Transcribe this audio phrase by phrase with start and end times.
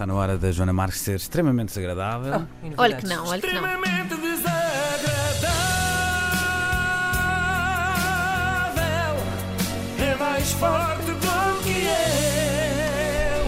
[0.00, 2.46] está na hora da Joana Marques ser extremamente desagradável.
[2.78, 3.56] Olha que não, olha que não.
[3.56, 5.50] Extremamente desagradável.
[9.98, 11.70] É mais forte do que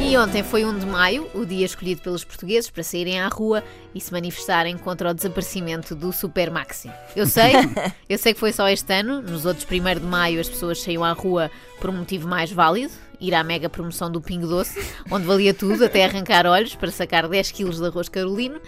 [0.02, 0.10] eu.
[0.10, 3.64] E ontem foi 1 de maio, o dia escolhido pelos portugueses para saírem à rua
[3.94, 6.90] e se manifestarem contra o desaparecimento do Super Maxi.
[7.16, 7.52] Eu sei,
[8.06, 11.02] eu sei que foi só este ano, nos outros 1 de maio as pessoas saíam
[11.02, 11.50] à rua
[11.80, 12.92] por um motivo mais válido,
[13.22, 17.28] ir à mega promoção do Pingo Doce, onde valia tudo, até arrancar olhos para sacar
[17.28, 18.60] 10 kg de arroz carolino.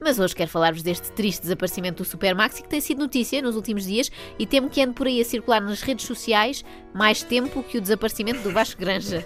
[0.00, 3.54] Mas hoje quero falar-vos deste triste desaparecimento do Super Maxi que tem sido notícia nos
[3.54, 7.62] últimos dias e temo que ande por aí a circular nas redes sociais mais tempo
[7.62, 9.24] que o desaparecimento do Vasco Granja.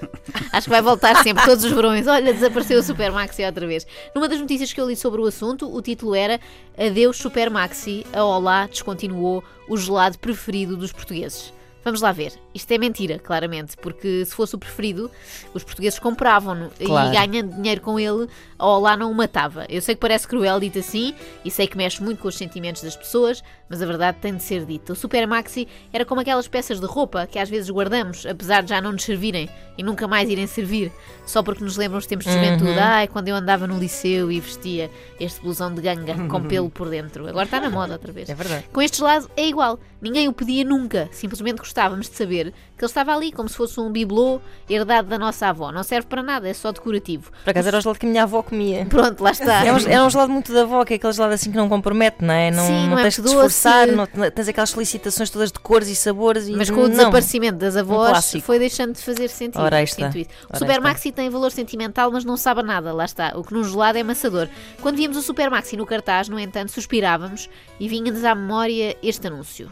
[0.53, 2.07] Acho que vai voltar sempre, todos os verões.
[2.07, 3.87] Olha, desapareceu o Super Maxi outra vez.
[4.15, 6.39] Numa das notícias que eu li sobre o assunto, o título era
[6.77, 11.53] Adeus Super Maxi, a Olá descontinuou o gelado preferido dos portugueses.
[11.85, 12.33] Vamos lá ver.
[12.55, 15.11] Isto é mentira, claramente, porque se fosse o preferido,
[15.53, 17.09] os portugueses compravam-no Claro.
[17.09, 18.27] e ganhando dinheiro com ele,
[18.59, 19.67] a Olá não o matava.
[19.69, 22.83] Eu sei que parece cruel dito assim e sei que mexe muito com os sentimentos
[22.83, 24.93] das pessoas, mas a verdade tem de ser dita.
[24.93, 28.71] O Super Maxi era como aquelas peças de roupa que às vezes guardamos, apesar de
[28.71, 30.93] já não nos servirem e nunca mais irem servir,
[31.27, 32.79] só porque nos lembram os tempos de juventude.
[32.79, 36.89] Ai, quando eu andava no liceu e vestia este blusão de ganga com pelo por
[36.89, 37.27] dentro.
[37.29, 38.29] Agora está na moda outra vez.
[38.31, 38.65] É verdade.
[38.73, 39.79] Com este gelado é igual.
[40.01, 41.09] Ninguém o pedia nunca.
[41.13, 45.19] Simplesmente gostávamos de saber que ele estava ali, como se fosse um bibelô herdado da
[45.19, 45.73] nossa avó.
[45.73, 47.31] Não serve para nada, é só decorativo.
[47.43, 48.87] Por acaso era o gelado que a minha avó comia.
[48.87, 49.65] Pronto, lá está.
[49.65, 51.69] É um, é um gelado muito da avó, que é aquele gelado assim que não
[51.69, 52.51] compromete, não é?
[52.53, 55.89] Não, Sim, não é tens de esforçar, não, não- tens aquelas solicitações todas de cores
[55.89, 56.47] e sabores.
[56.47, 56.91] E Mas com o não.
[56.91, 58.45] desaparecimento das avós clássico.
[58.47, 59.61] foi deixando de fazer sentido.
[59.61, 60.09] Ora, está.
[60.09, 60.81] O Super está.
[60.81, 63.33] Maxi tem valor sentimental, mas não sabe nada, lá está.
[63.37, 64.49] O que num gelado é amassador.
[64.81, 67.49] Quando víamos o Super Maxi no cartaz, no entanto, suspirávamos
[67.81, 69.71] e vinha-nos à memória este anúncio.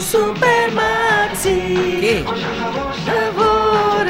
[0.00, 1.98] Super Maxi!
[2.00, 2.24] Quê?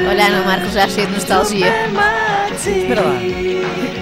[0.09, 1.87] Olha, Ana Marcos já cheio de nostalgia.
[1.89, 2.69] Maxi!
[2.69, 3.94] Espera lá.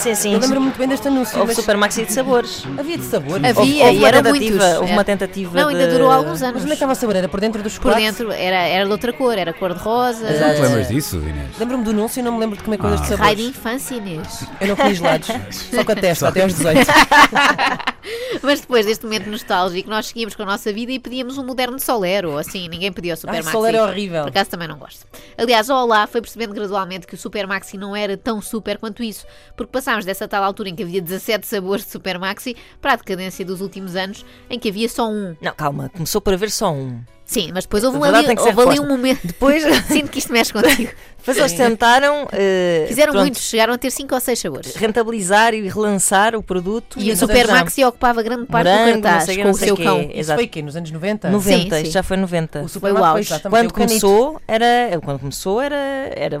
[0.00, 0.32] Sim, sim.
[0.34, 1.38] Eu lembro muito bem deste anúncio.
[1.38, 2.64] Houve mas Super Maxi de sabores.
[2.78, 3.36] Havia de sabor.
[3.36, 3.52] Havia.
[3.60, 4.78] Houve, houve e tentativa, muitos.
[4.80, 4.92] houve É.
[4.94, 6.54] uma tentativa Não, ainda de- durou alguns anos.
[6.54, 7.16] Mas onde é que estava a sabor?
[7.16, 8.00] Era por dentro do Por chocolate?
[8.02, 10.24] dentro era, era de outra cor, era cor de rosa.
[10.30, 11.58] Não te lembras disso, Inês?
[11.58, 13.08] Lembro-me do anúncio e não me lembro de comer coisas de Ah.
[13.10, 13.24] sabores.
[13.26, 14.44] Raio de infância, Inês.
[14.60, 15.28] Eu não comi gelados.
[15.74, 16.80] Só com a testa, até aos 18.
[18.42, 21.78] Mas depois deste momento nostálgico, nós seguíamos com a nossa vida e pedíamos um moderno
[21.78, 23.52] Solero, ou assim, ninguém pedia o Super Ai, Maxi.
[23.52, 24.22] Solero é horrível.
[24.22, 25.06] Por acaso também não gosto.
[25.36, 29.02] Aliás, o Olá foi percebendo gradualmente que o Super Maxi não era tão super quanto
[29.02, 32.94] isso, porque passámos dessa tal altura em que havia 17 sabores de Super Maxi para
[32.94, 35.36] a decadência dos últimos anos em que havia só um.
[35.40, 37.00] Não, calma, começou por haver só um.
[37.30, 39.24] Sim, mas depois houve, um ali, que houve ali um momento.
[39.24, 40.90] Depois, Sinto que isto mexe contigo.
[41.20, 44.74] depois eles tentaram eh, Fizeram pronto, muitos, chegaram a ter 5 ou 6 sabores.
[44.74, 46.98] rentabilizar e relançar o produto.
[46.98, 49.54] E o mas Super já- Maxi ocupava grande parte Morango, do cartaz sei com o
[49.54, 49.84] seu quê.
[49.84, 50.10] cão.
[50.12, 50.60] Isso foi quê?
[50.60, 51.30] Nos anos 90?
[51.30, 51.82] 90, Sim, sim.
[51.82, 52.62] isto já foi 90.
[52.62, 53.20] O Foi o Super auge.
[53.32, 54.66] exatamente, Quando o começou, era,
[55.04, 55.76] quando começou era,
[56.16, 56.40] era,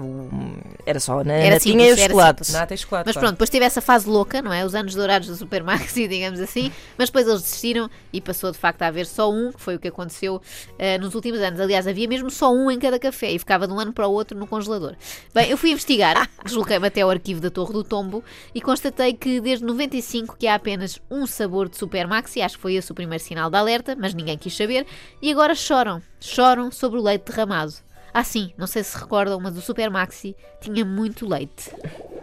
[0.84, 2.38] era só na Era natinha simples, e o era chocolate.
[2.46, 2.60] simples.
[2.60, 3.06] Nata e chocolate.
[3.06, 3.20] Mas pá.
[3.20, 4.64] pronto, depois teve essa fase louca, não é?
[4.64, 6.72] Os anos dourados do Super Maxi, digamos assim.
[6.98, 9.78] Mas depois eles desistiram e passou de facto a haver só um, que foi o
[9.78, 10.40] que aconteceu
[10.80, 11.60] eh, nos últimos anos.
[11.60, 14.12] Aliás, havia mesmo só um em cada café e ficava de um ano para o
[14.12, 14.96] outro no congelador.
[15.34, 18.24] Bem, eu fui investigar, desloquei-me até ao arquivo da Torre do Tombo
[18.54, 22.62] e constatei que desde 95 que há apenas um sabor de Super Maxi, acho que
[22.62, 24.86] foi esse o primeiro sinal de alerta, mas ninguém quis saber,
[25.20, 27.74] e agora choram, choram sobre o leite derramado.
[28.14, 31.70] Ah sim, não sei se recordam, mas o Super Maxi tinha muito leite.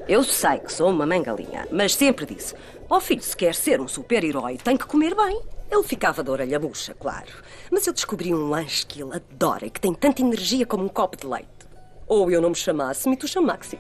[0.10, 2.56] Eu sei que sou uma mãe galinha, mas sempre disse:
[2.90, 5.42] Ó filho, se quer ser um super-herói, tem que comer bem.
[5.70, 7.32] Ele ficava de orelha bucha, claro.
[7.72, 10.90] Mas eu descobri um lanche que ele adora e que tem tanta energia como um
[10.90, 11.48] copo de leite.
[12.08, 13.78] Ou eu não me chamasse Mituxa Maxi.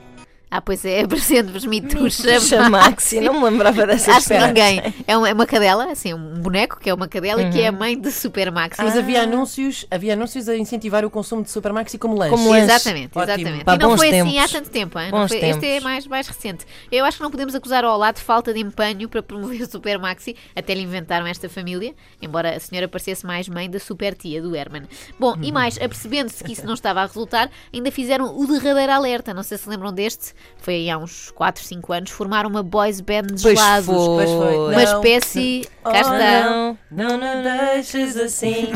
[0.49, 3.19] Ah, pois é, apresento-vos Mituxa Chamaxi, Maxi.
[3.19, 4.81] não me lembrava dessa Acho que ninguém.
[5.05, 7.63] É uma, é uma cadela, assim, um boneco que é uma cadela e que Uhum.
[7.63, 8.81] é a mãe de Super Maxi.
[8.81, 12.29] Mas havia anúncios, havia anúncios a incentivar o consumo de Super Maxi como lanche.
[12.31, 12.63] Como lanche.
[12.63, 13.33] Exatamente, Ótimo.
[13.33, 13.63] exatamente.
[13.65, 14.43] Pá, e não foi assim tempos.
[14.43, 15.11] há tanto tempo, hein?
[15.11, 16.65] Bons foi- este é mais, mais recente.
[16.91, 19.69] Eu acho que não podemos acusar ao lado de falta de empenho para promover o
[19.69, 24.15] Super Maxi, até lhe inventaram esta família, embora a senhora parecesse mais mãe da super
[24.15, 24.83] tia do Herman.
[25.19, 29.33] Bom, e mais, apercebendo-se que isso não estava a resultar, ainda fizeram o derradeiro alerta.
[29.33, 32.99] Não sei se lembram deste, foi aí há uns 4, 5 anos, formaram uma boys
[33.01, 33.85] band de Pois gelados.
[33.85, 33.95] foi.
[34.25, 34.57] Pois foi.
[34.57, 34.79] Uma Não.
[34.83, 35.67] espécie.
[35.83, 36.49] Cá Oh, está.
[36.49, 38.71] não, não, não deixes assim.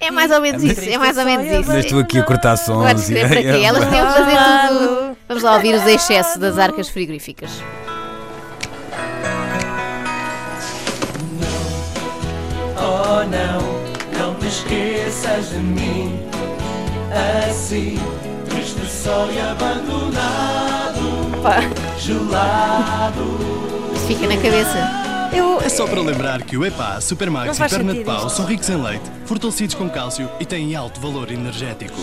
[0.00, 1.70] É mais ou menos isso, é mais ou menos isso.
[1.70, 2.86] Mas tu aqui a cortar sons.
[2.86, 3.58] Podes e- escrever para quê?
[3.58, 5.16] e- Elas tinham que fazer tudo.
[5.28, 7.50] Vamos lá ouvir os excessos das arcas frigoríficas.
[12.76, 13.60] Oh não,
[14.18, 16.20] não te esqueças de mim.
[17.48, 17.98] Assim,
[18.48, 20.19] triste só e abandonado,
[21.98, 23.38] gelado.
[23.94, 25.00] Isto fica na cabeça.
[25.32, 25.60] Eu.
[25.60, 28.36] É só para lembrar que o EPA, Supermax e perna de pau isto.
[28.36, 31.96] são ricos em leite, fortalecidos com cálcio e têm alto valor energético.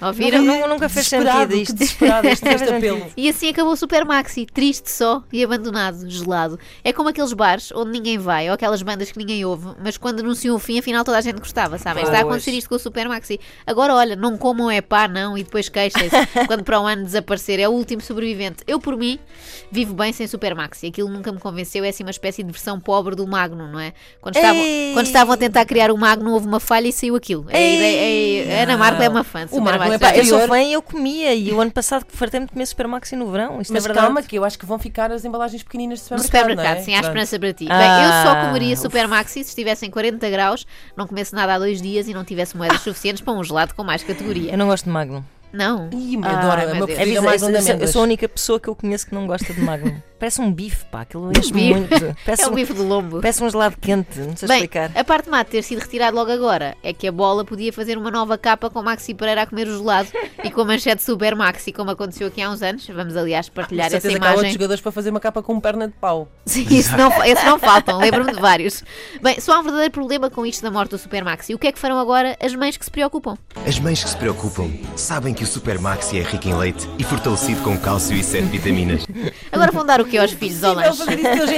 [0.00, 0.42] Ouviram?
[0.42, 1.74] Nunca, nunca fez sentido isto.
[1.74, 3.06] desesperado este, fez apelo.
[3.16, 6.58] E assim acabou o Super Maxi, triste só e abandonado, gelado.
[6.82, 10.20] É como aqueles bares onde ninguém vai, ou aquelas bandas que ninguém ouve, mas quando
[10.20, 12.04] anunciam o fim, afinal toda a gente gostava, sabem?
[12.04, 13.38] Está a acontecer isto com o Super Maxi.
[13.66, 17.60] Agora, olha, não comam é pá, não, e depois queixem-se quando para o ano desaparecer.
[17.60, 18.64] É o último sobrevivente.
[18.66, 19.18] Eu, por mim,
[19.70, 20.86] vivo bem sem Super Maxi.
[20.86, 23.92] Aquilo nunca me convenceu, é assim uma espécie de versão pobre do Magno, não é?
[24.20, 24.92] Quando estavam, Ei!
[24.94, 27.46] quando estavam a tentar criar o Magno, houve uma falha e saiu aquilo.
[27.48, 30.04] É, é, a Ana Marco é uma fã de O Super Magno Maxi.
[30.04, 31.34] é Pá, eu sou fã e eu comia.
[31.34, 33.60] E o ano passado que fartei-me de comer Super Maxi no verão.
[33.60, 34.06] Isto Mas é verdade.
[34.06, 36.40] calma, que eu acho que vão ficar as embalagens pequeninas de No supermercado.
[36.40, 36.84] supermercado, não é?
[36.84, 37.66] sim, há esperança para ti.
[37.68, 38.82] Ah, Bem, eu só comeria uf.
[38.82, 40.66] Super Maxi se estivesse em 40 graus,
[40.96, 43.82] não comesse nada há dois dias e não tivesse moedas suficientes para um gelado com
[43.84, 44.52] mais categoria.
[44.52, 45.22] Eu não gosto de Magnum.
[45.52, 45.88] Não.
[45.92, 46.84] Ih, me Ah, adoro, é o meu.
[46.84, 49.26] É preferido é bizarro, mais eu, sou a única pessoa que eu conheço que não
[49.26, 49.96] gosta de Magnum.
[50.20, 51.00] Parece um bife, pá.
[51.00, 51.88] Aquilo enche muito.
[52.24, 53.20] Parece, É o um, bife do lombo.
[53.20, 54.18] parece um gelado quente.
[54.20, 54.90] Não sei Bem, explicar.
[54.94, 57.96] a parte má de ter sido retirado logo agora é que a bola podia fazer
[57.96, 60.08] uma nova capa com Maxi Pereira a comer o gelado
[60.44, 62.86] e com a manchete Super Maxi, como aconteceu aqui há uns anos.
[62.86, 64.52] Vamos, aliás, partilhar Com essa certeza que há outros imagem.
[64.52, 66.28] jogadores para fazer uma capa com perna de pau.
[66.44, 68.84] Sim, isso não, esses não faltam, lembro-me de vários.
[69.22, 71.54] Bem, só há um verdadeiro problema com isto da morte do Super Maxi.
[71.54, 73.38] O que é que farão agora as mães que se preocupam?
[73.66, 77.04] As mães que se preocupam sabem que o Super Maxi é rico em leite e
[77.04, 79.06] fortalecido com cálcio e 7 vitaminas.
[79.50, 80.60] Agora vão dar o que aos filhos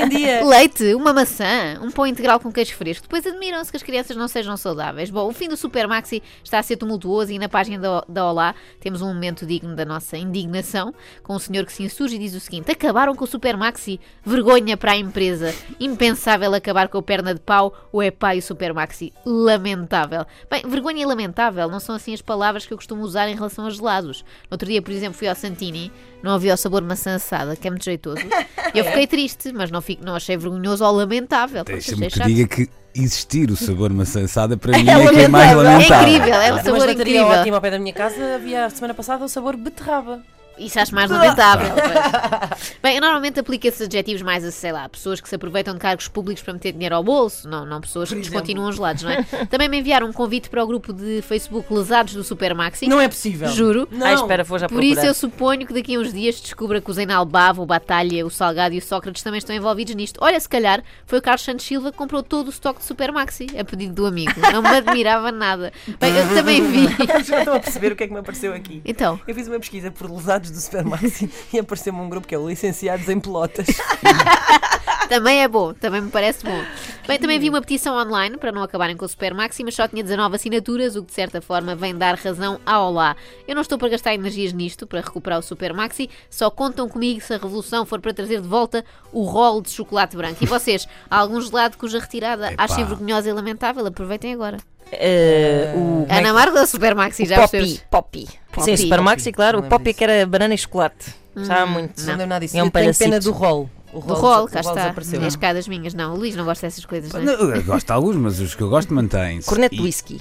[0.09, 0.45] dia.
[0.47, 3.05] Leite, uma maçã, um pão integral com queijo fresco.
[3.05, 5.11] Depois admiram-se que as crianças não sejam saudáveis.
[5.11, 8.31] Bom, o fim do Super Maxi está a ser tumultuoso e na página da, da
[8.31, 12.19] Olá temos um momento digno da nossa indignação com um senhor que se insurge e
[12.19, 13.99] diz o seguinte: Acabaram com o Super Maxi?
[14.25, 15.55] Vergonha para a empresa.
[15.81, 17.75] Impensável acabar com a perna de pau.
[17.91, 19.13] O epá e o Super Maxi.
[19.25, 20.27] Lamentável.
[20.51, 23.67] Bem, vergonha e lamentável não são assim as palavras que eu costumo usar em relação
[23.67, 24.23] a gelados.
[24.51, 25.91] No outro dia, por exemplo, fui ao Santini,
[26.23, 28.23] não havia o sabor maçã assada, que é muito jeitoso.
[28.75, 31.65] Eu fiquei triste, mas não, fico, não achei vergonhoso ou lamentável.
[31.65, 35.29] Deixa-me que diga que existir o sabor maçã assada para mim É é, que é
[35.29, 35.61] mais lamentável.
[35.61, 36.09] É lamentável.
[36.15, 37.27] incrível, é um sabor gelataria incrível.
[37.41, 40.23] ótima ao pé da minha casa havia semana passada o sabor beterraba.
[40.59, 41.69] Isso acho mais lamentável.
[41.73, 42.77] pois.
[42.83, 45.81] Bem, eu normalmente aplico esses adjetivos mais a, sei lá, pessoas que se aproveitam de
[45.81, 49.23] cargos públicos para meter dinheiro ao bolso, não, não pessoas que descontinuam gelados, não é?
[49.51, 52.87] Também me enviaram um convite para o grupo de Facebook Lesados do Super Maxi.
[52.87, 53.49] Não é possível.
[53.49, 53.89] Juro.
[53.91, 54.07] Não.
[54.07, 54.93] Ah, espera, vou já Por procurar.
[55.01, 58.25] isso eu suponho que daqui a uns dias descubra que o Zeinal Bava, o Batalha,
[58.27, 60.19] o Salgado e o Sócrates também estão envolvidos nisto.
[60.21, 63.13] Olha, se calhar foi o Carlos Santos Silva que comprou todo o estoque de Super
[63.13, 64.33] Maxi, a pedido do amigo.
[64.53, 65.73] Não me admirava nada.
[65.99, 66.89] Bem, eu também vi.
[67.25, 68.83] Já estou a perceber o que é que me apareceu aqui.
[68.85, 72.39] Então, Eu fiz uma pesquisa por lesados do Supermaxi e apareceu-me um grupo que é
[72.39, 73.67] o Licenciados em Pelotas.
[75.13, 76.65] também é bom, também me parece bom.
[77.07, 79.87] Bem, também vi uma petição online para não acabarem com o Super Maxi, mas só
[79.87, 83.15] tinha 19 assinaturas, o que de certa forma vem dar razão ao Olá.
[83.47, 87.21] Eu não estou para gastar energias nisto, para recuperar o Super Maxi, só contam comigo
[87.21, 88.83] se a revolução for para trazer de volta
[89.13, 90.43] o rolo de chocolate branco.
[90.43, 92.65] E vocês, há algum gelado cuja retirada Epá.
[92.65, 93.85] achem vergonhosa e lamentável?
[93.87, 94.57] Aproveitem agora.
[94.91, 97.85] Eh, o, Ana que- Marco da Super Maxi, já Poppy, percebes?
[97.91, 98.29] Poppy.
[98.51, 98.65] Poppy.
[98.65, 99.59] Sim, Super Maxi, claro.
[99.61, 101.15] Não O Poppy que era banana e chocolate.
[101.37, 102.01] Já há muito.
[102.01, 102.57] Não lembro nada disso.
[102.57, 103.69] É um eu tenho pena do rol.
[103.93, 104.73] O Do rol, cá está.
[104.75, 105.21] desapareceu.
[105.21, 105.93] As escadas minhas.
[105.95, 107.25] Não, o Luís não gosta dessas coisas, não é?
[107.25, 109.47] Não, eu gosto de alguns, mas os que eu gosto mantêm-se.
[109.49, 110.21] Corneto E- de whisky.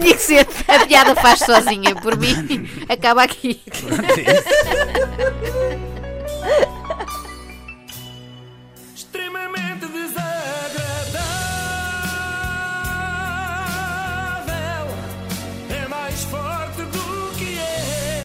[0.00, 0.46] Tinha que ser.
[0.68, 1.96] A piada faz sozinha.
[1.96, 3.60] Por mim, acaba aqui.
[3.66, 5.29] Pronto, é isso.